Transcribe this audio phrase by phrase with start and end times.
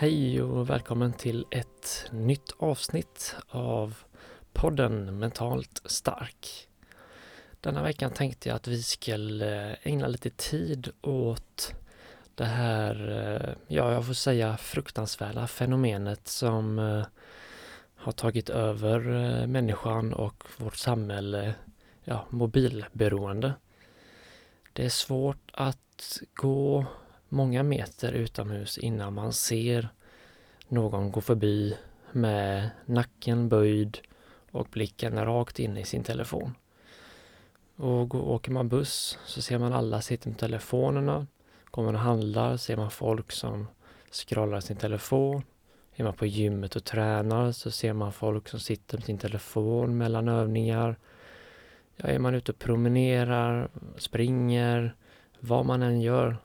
[0.00, 3.96] Hej och välkommen till ett nytt avsnitt av
[4.52, 6.68] podden Mentalt stark.
[7.60, 11.74] Denna veckan tänkte jag att vi skulle eh, ägna lite tid åt
[12.34, 17.06] det här, eh, ja jag får säga fruktansvärda fenomenet som eh,
[17.96, 19.00] har tagit över
[19.46, 21.54] människan och vårt samhälle,
[22.04, 23.52] ja mobilberoende.
[24.72, 26.86] Det är svårt att gå
[27.28, 29.88] många meter utomhus innan man ser
[30.68, 31.76] någon gå förbi
[32.12, 33.98] med nacken böjd
[34.50, 36.54] och blicken rakt in i sin telefon.
[37.76, 41.26] Och åker man buss så ser man alla sitta med telefonerna.
[41.70, 43.66] Går man och handlar ser man folk som
[44.12, 45.42] scrollar sin telefon.
[45.94, 49.98] Är man på gymmet och tränar så ser man folk som sitter med sin telefon
[49.98, 50.96] mellan övningar.
[51.96, 54.94] Ja, är man ute och promenerar, springer,
[55.40, 56.36] vad man än gör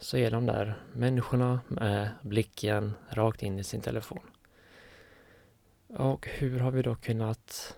[0.00, 4.30] så är de där människorna med blicken rakt in i sin telefon.
[5.88, 7.76] Och hur har vi då kunnat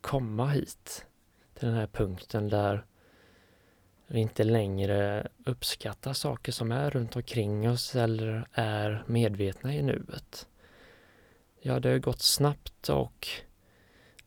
[0.00, 1.06] komma hit
[1.54, 2.86] till den här punkten där
[4.06, 10.48] vi inte längre uppskattar saker som är runt omkring oss eller är medvetna i nuet.
[11.60, 13.28] Ja, det har gått snabbt och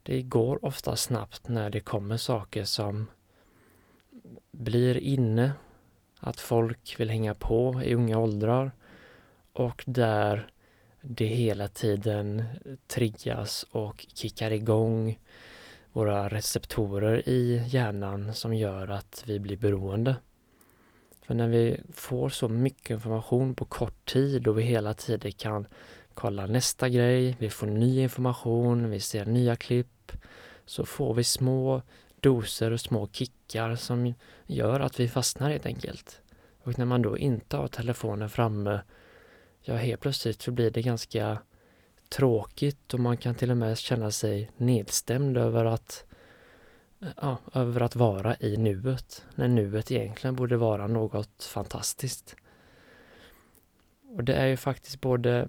[0.04, 3.08] det går ofta snabbt när det kommer saker som
[4.52, 5.52] blir inne
[6.20, 8.72] att folk vill hänga på i unga åldrar
[9.54, 10.52] och där
[11.02, 12.44] det hela tiden
[12.88, 15.20] triggas och kickar igång
[15.92, 20.16] våra receptorer i hjärnan som gör att vi blir beroende.
[21.22, 25.68] För när vi får så mycket information på kort tid och vi hela tiden kan
[26.14, 30.12] kolla nästa grej, vi får ny information, vi ser nya klipp,
[30.66, 31.82] så får vi små
[32.22, 34.14] doser och små kickar som
[34.46, 36.22] gör att vi fastnar helt enkelt.
[36.64, 38.82] Och när man då inte har telefonen framme,
[39.62, 41.38] ja helt plötsligt så blir det ganska
[42.10, 46.06] tråkigt och man kan till och med känna sig nedstämd över att
[47.22, 52.36] ja, över att vara i nuet, när nuet egentligen borde vara något fantastiskt.
[54.16, 55.48] Och det är ju faktiskt både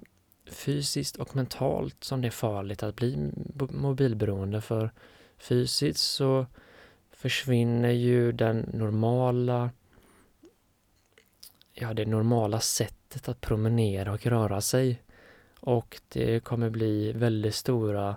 [0.51, 3.31] fysiskt och mentalt som det är farligt att bli
[3.71, 4.91] mobilberoende för
[5.41, 6.47] fysiskt så
[7.11, 9.71] försvinner ju den normala
[11.81, 15.03] ja, det normala sättet att promenera och röra sig.
[15.61, 18.17] Och det kommer bli väldigt stora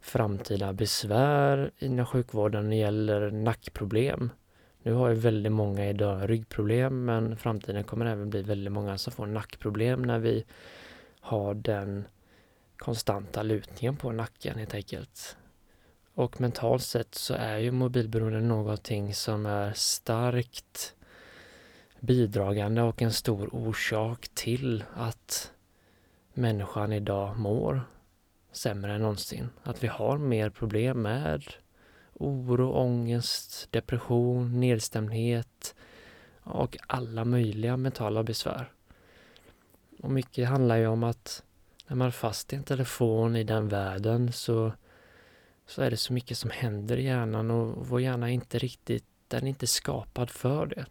[0.00, 4.30] framtida besvär inom sjukvården när det gäller nackproblem.
[4.82, 9.12] Nu har ju väldigt många idag ryggproblem men framtiden kommer även bli väldigt många som
[9.12, 10.44] får nackproblem när vi
[11.20, 12.04] har den
[12.76, 15.36] konstanta lutningen på nacken helt enkelt.
[16.16, 20.94] Och mentalt sett så är ju mobilberoende någonting som är starkt
[22.00, 25.52] bidragande och en stor orsak till att
[26.34, 27.80] människan idag mår
[28.52, 29.48] sämre än någonsin.
[29.62, 31.44] Att vi har mer problem med
[32.14, 35.74] oro, ångest, depression, nedstämdhet
[36.42, 38.72] och alla möjliga mentala besvär.
[40.02, 41.42] Och mycket handlar ju om att
[41.86, 44.72] när man är fast i en telefon i den världen så,
[45.66, 49.04] så är det så mycket som händer i hjärnan och vår hjärna är inte riktigt,
[49.28, 50.86] den är inte skapad för det.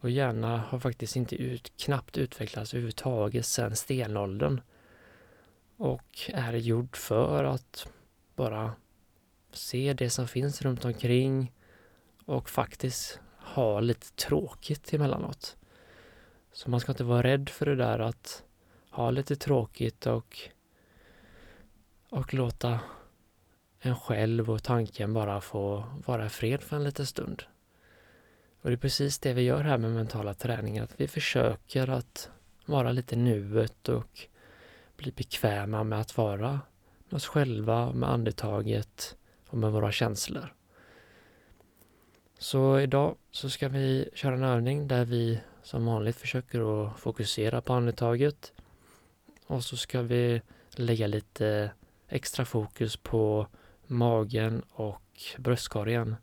[0.00, 4.60] Vår hjärna har faktiskt inte ut, knappt utvecklats överhuvudtaget sedan stenåldern.
[5.76, 7.88] Och är gjord för att
[8.36, 8.72] bara
[9.52, 11.52] se det som finns runt omkring
[12.26, 15.56] och faktiskt ha lite tråkigt emellanåt.
[16.52, 18.44] Så man ska inte vara rädd för det där att
[18.90, 20.38] ha lite tråkigt och,
[22.08, 22.80] och låta
[23.84, 27.42] en själv och tanken bara få vara fred för en liten stund.
[28.60, 32.30] Och det är precis det vi gör här med mentala träningar, att vi försöker att
[32.66, 34.26] vara lite nuet och
[34.96, 36.60] bli bekväma med att vara
[37.08, 39.16] med oss själva, med andetaget
[39.48, 40.54] och med våra känslor.
[42.38, 47.60] Så idag så ska vi köra en övning där vi som vanligt försöker att fokusera
[47.60, 48.52] på andetaget.
[49.46, 51.70] Och så ska vi lägga lite
[52.08, 53.46] extra fokus på
[53.86, 55.02] magen och
[55.38, 56.16] bröstkorgen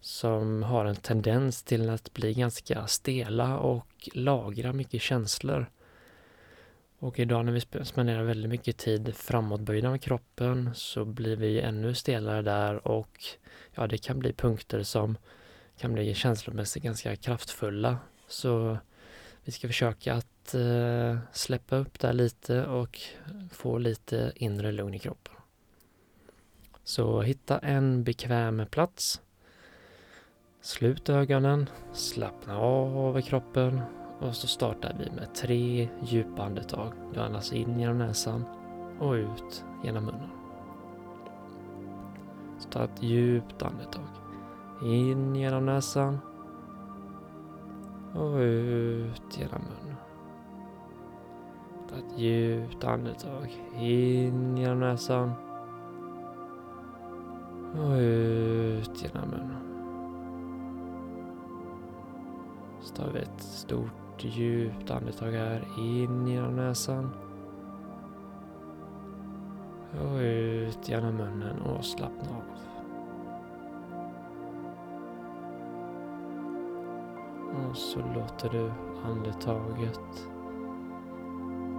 [0.00, 5.70] som har en tendens till att bli ganska stela och lagra mycket känslor.
[6.98, 11.94] Och idag när vi spenderar väldigt mycket tid framåtböjda med kroppen så blir vi ännu
[11.94, 13.24] stelare där och
[13.74, 15.18] ja, det kan bli punkter som
[15.78, 17.98] kan bli känslomässigt ganska kraftfulla.
[18.28, 18.78] Så
[19.44, 23.00] vi ska försöka att eh, släppa upp där lite och
[23.52, 25.34] få lite inre lugn i kroppen.
[26.88, 29.22] Så hitta en bekväm plats.
[30.60, 33.80] Slut ögonen, slappna av i kroppen
[34.20, 36.92] och så startar vi med tre djupa andetag.
[37.14, 38.44] Du andas in genom näsan
[39.00, 40.30] och ut genom munnen.
[42.58, 44.08] Så ta ett djupt andetag.
[44.82, 46.18] In genom näsan
[48.14, 49.96] och ut genom munnen.
[51.90, 53.62] Ta ett djupt andetag.
[53.78, 55.47] In genom näsan
[57.78, 59.68] och ut genom munnen.
[62.80, 67.10] Så tar vi ett stort djupt andetag här in genom näsan.
[70.00, 72.42] Och ut genom munnen och slappna av.
[77.70, 78.70] Och så låter du
[79.04, 80.28] andetaget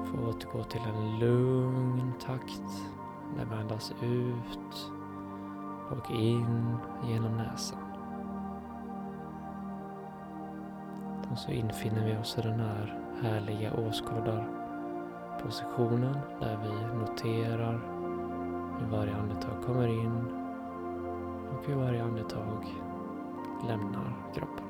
[0.06, 2.84] få återgå till en lugn takt
[3.36, 4.99] Det andas ut
[5.90, 7.80] och in genom näsan.
[11.32, 16.70] Och så infinner vi oss i den här härliga åskådarpositionen där vi
[17.00, 17.82] noterar
[18.80, 20.26] hur varje andetag kommer in
[21.52, 22.66] och hur varje andetag
[23.68, 24.69] lämnar kroppen.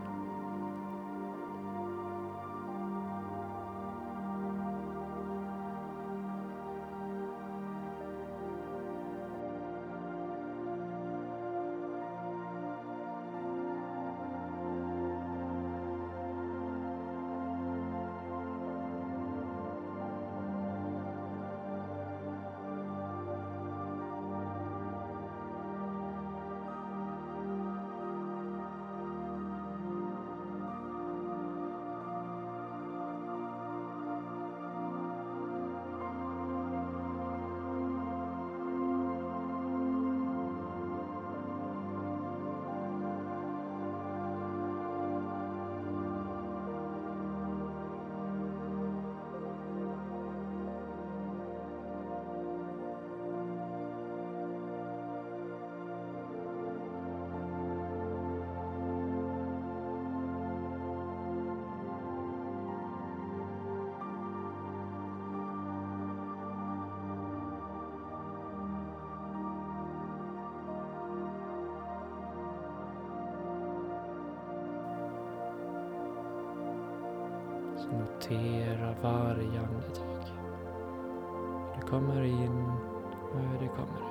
[77.92, 80.26] Notera varje andetag.
[81.76, 82.72] Det kommer in
[83.34, 84.09] och det kommer ut.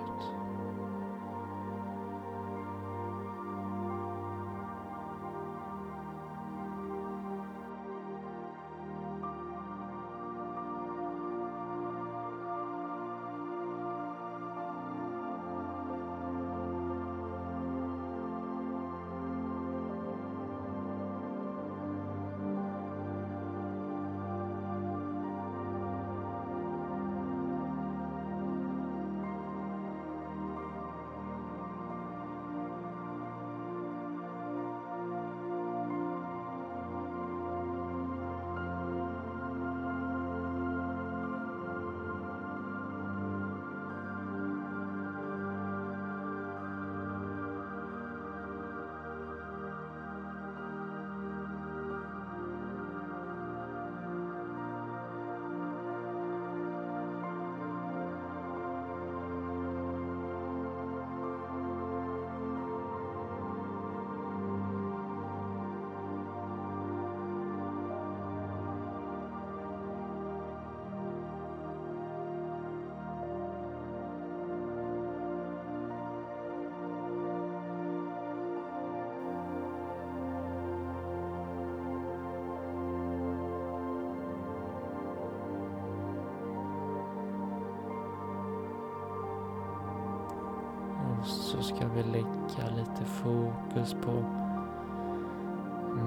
[91.24, 94.12] Så ska vi lägga lite fokus på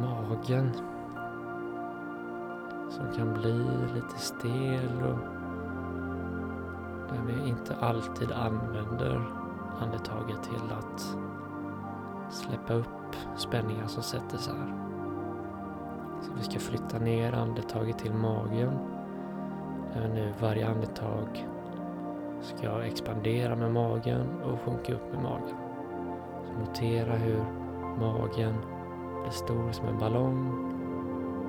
[0.02, 0.72] magen
[2.90, 5.20] som kan bli lite stel och
[7.10, 9.22] där vi inte alltid använder
[9.80, 11.18] andetaget till att
[12.30, 14.74] släppa upp spänningar som sätter sig här.
[16.22, 18.72] Så vi ska flytta ner andetaget till magen.
[19.94, 21.48] Där nu varje andetag
[22.42, 25.58] ska expandera med magen och sjunka upp med magen.
[26.46, 27.44] Så notera hur
[28.00, 28.56] magen
[29.22, 30.68] blir stor som en ballong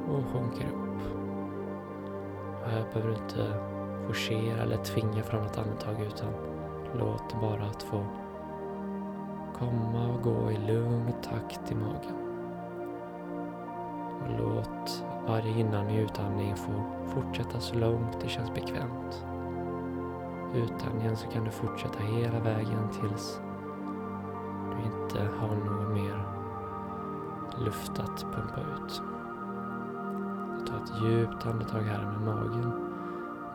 [0.09, 1.03] och sjunker upp.
[2.63, 3.73] Och här behöver du inte
[4.07, 6.33] forcera eller tvinga fram ett andetag utan
[6.99, 8.05] låt det bara att få
[9.59, 12.17] komma och gå i lugn takt i magen.
[14.23, 16.73] Och låt varje inandning och utandning få
[17.07, 19.27] fortsätta så långt det känns bekvämt.
[20.55, 23.41] Utandningen så kan du fortsätta hela vägen tills
[24.71, 26.27] du inte har något mer
[27.59, 29.03] luft att pumpa ut.
[30.67, 32.73] Ta ett djupt andetag här med magen.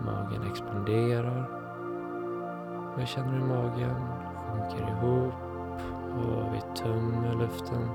[0.05, 1.51] Magen expanderar.
[2.93, 3.95] Och jag känner hur magen
[4.47, 5.33] sjunker ihop
[6.17, 7.89] och vi tömmer luften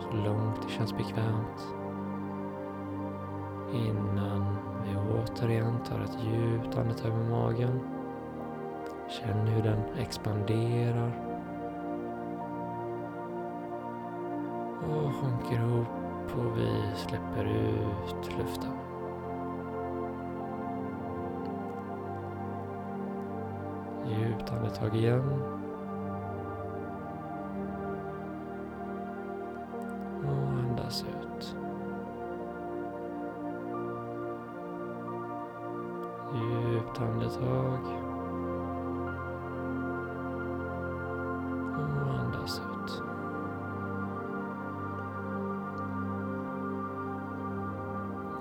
[0.00, 1.74] så långt det känns bekvämt.
[3.72, 4.41] Innan
[5.22, 7.80] återigen tar ett djupt andetag med magen.
[9.08, 11.12] Känn hur den expanderar.
[14.80, 15.86] Och sjunker ihop
[16.34, 18.72] och vi släpper ut luften.
[24.06, 25.61] Djupt andetag igen.
[37.42, 37.98] Andetag.
[42.04, 43.02] Och andas ut.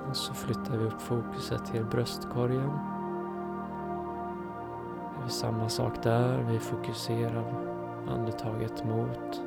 [0.09, 2.71] Och så flyttar vi upp fokuset till bröstkorgen.
[5.19, 6.45] Det är samma sak där.
[6.49, 7.45] Vi fokuserar
[8.09, 9.41] andetaget mot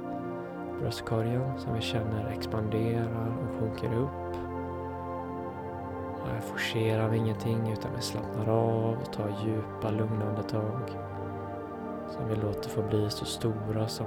[0.81, 4.54] bröstkorgen som vi känner expanderar och sjunker upp.
[6.45, 10.99] Forcerar vi ingenting utan vi slappnar av och tar djupa lugna andetag
[12.11, 14.07] som vi låter få bli så stora som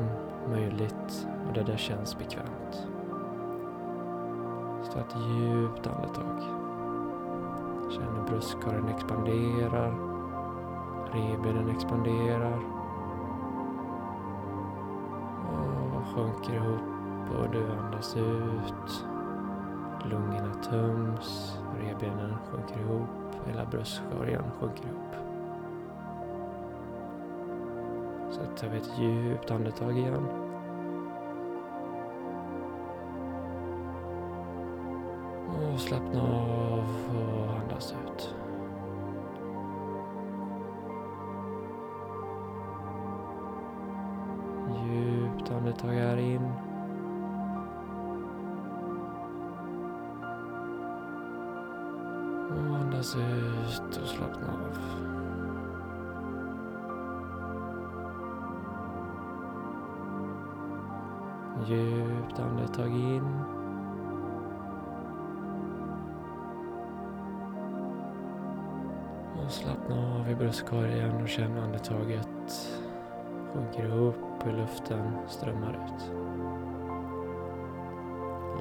[0.50, 2.88] möjligt och där det känns bekvämt.
[4.84, 6.42] Så ta ett djupt andetag.
[7.92, 9.94] Känn hur bröstkorgen expanderar,
[11.12, 12.60] revbenen expanderar
[15.96, 19.06] och sjunker ihop och du andas ut.
[20.10, 23.10] Lungorna töms, revbenen sjunker ihop,
[23.46, 25.16] hela bröstkorgen sjunker ihop.
[28.32, 30.28] Så tar vi ett djupt andetag igen.
[35.74, 36.86] Och slappna av
[37.16, 38.36] och andas ut.
[44.86, 46.67] Djupt andetag här in.
[52.50, 54.78] Och andas ut och slappna av.
[61.66, 63.40] Djupt andetag in.
[69.46, 72.28] Och slappna av i bröstkorgen och känn andetaget
[73.54, 76.12] sjunker upp och luften strömmar ut.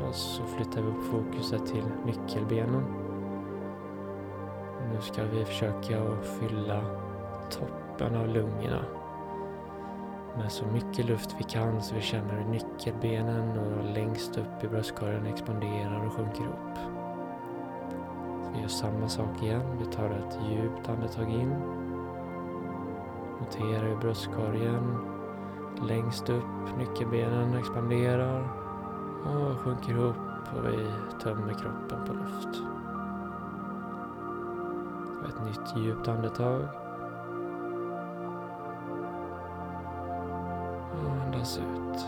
[0.08, 3.05] Och så flyttar vi upp fokuset till nyckelbenen.
[4.96, 6.84] Nu ska vi försöka att fylla
[7.50, 8.84] toppen av lungorna
[10.36, 14.68] med så mycket luft vi kan så vi känner hur nyckelbenen och längst upp i
[14.68, 16.78] bröstkorgen expanderar och sjunker upp.
[18.54, 19.78] Vi gör samma sak igen.
[19.78, 21.54] Vi tar ett djupt andetag in.
[23.40, 24.98] Notera hur bröstkorgen
[25.88, 28.48] längst upp, nyckelbenen expanderar
[29.24, 30.16] och sjunker ihop
[30.56, 30.86] och vi
[31.22, 32.75] tömmer kroppen på luft.
[35.28, 36.62] Ett nytt djupt andetag.
[40.92, 42.06] Och andas ut.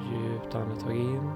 [0.00, 1.30] Djupt andetag in.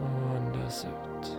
[0.00, 1.38] Och andas ut.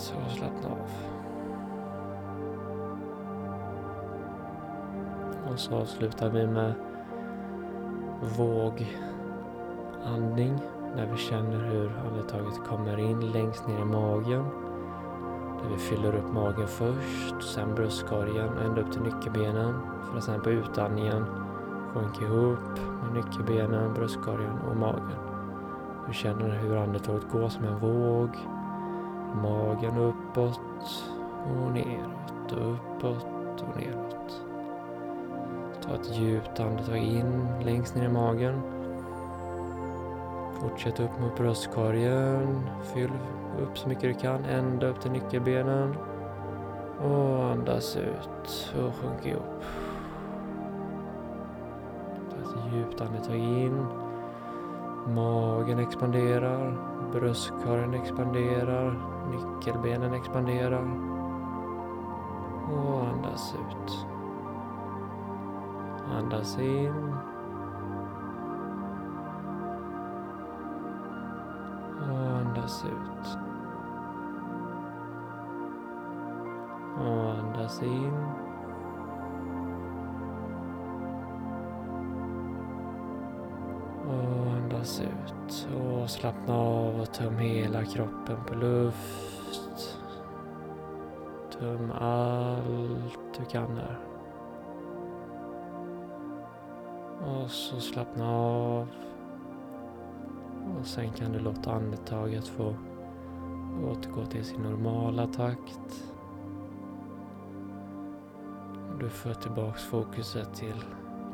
[0.00, 0.78] Ut och slappna av.
[5.52, 6.74] Och så avslutar vi med
[8.36, 8.88] vågandning.
[10.96, 14.44] Där vi känner hur andetaget kommer in längst ner i magen.
[15.62, 19.74] Där vi fyller upp magen först, sen bröstkorgen ända upp till nyckelbenen
[20.10, 21.24] för att sen på utandningen
[21.94, 25.18] sjunka ihop med nyckelbenen, bröstkorgen och magen.
[26.08, 28.30] Du känner hur andetaget går som en våg.
[29.34, 30.60] Magen uppåt
[31.44, 33.26] och neråt och uppåt
[33.62, 34.42] och neråt.
[35.82, 38.60] Ta ett djupt andetag in längst ner i magen.
[40.60, 42.68] Fortsätt upp mot bröstkorgen.
[42.82, 43.10] Fyll
[43.62, 45.96] upp så mycket du kan, ända upp till nyckelbenen.
[46.98, 49.64] Och andas ut och sjunk ihop.
[52.30, 53.86] Ta ett djupt andetag in.
[55.06, 56.76] Magen expanderar,
[57.12, 58.94] bröstkorgen expanderar,
[59.30, 61.10] nyckelbenen expanderar.
[62.72, 64.06] Och andas ut.
[66.18, 67.14] Andas in.
[72.00, 73.38] Och andas ut.
[76.98, 78.14] Och andas in.
[84.06, 85.39] Och andas ut.
[85.50, 89.98] Och slappna av och töm hela kroppen på luft.
[91.58, 93.98] Töm allt du kan där.
[97.26, 98.88] Och så slappna av.
[100.80, 102.74] Och sen kan du låta andetaget få
[103.90, 106.04] återgå till sin normala takt.
[109.00, 110.84] Du för tillbaks fokuset till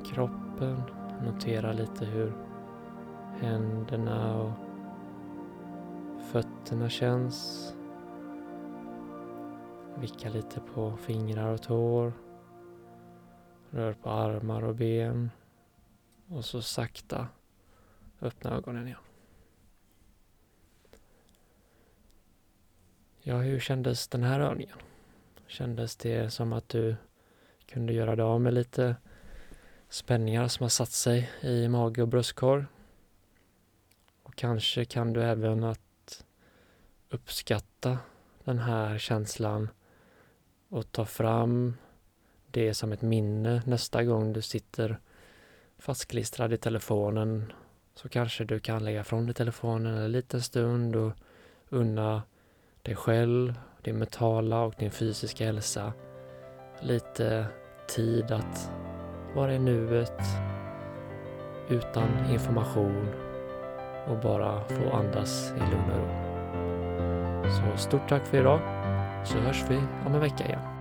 [0.05, 0.83] kroppen.
[1.25, 2.46] Notera lite hur
[3.41, 4.53] händerna och
[6.23, 7.73] fötterna känns.
[9.99, 12.13] Vicka lite på fingrar och tår.
[13.71, 15.31] Rör på armar och ben.
[16.29, 17.29] Och så sakta
[18.21, 18.99] öppna ögonen igen.
[23.23, 24.79] Ja, hur kändes den här övningen?
[25.47, 26.97] Kändes det som att du
[27.67, 28.97] kunde göra dig av med lite
[29.89, 32.65] spänningar som har satt sig i mage och bröstkorg?
[34.37, 36.25] Kanske kan du även att
[37.11, 37.99] uppskatta
[38.45, 39.69] den här känslan
[40.69, 41.77] och ta fram
[42.51, 45.01] det som ett minne nästa gång du sitter
[45.79, 47.53] fastklistrad i telefonen.
[47.95, 51.13] Så kanske du kan lägga från dig telefonen en liten stund och
[51.69, 52.23] unna
[52.83, 55.93] dig själv, din mentala och din fysiska hälsa
[56.81, 57.47] lite
[57.89, 58.71] tid att
[59.35, 60.21] vara i nuet
[61.69, 63.26] utan information
[64.07, 66.27] och bara få andas i lugn och ro.
[67.51, 68.61] Så stort tack för idag
[69.25, 70.76] så hörs vi om en vecka igen.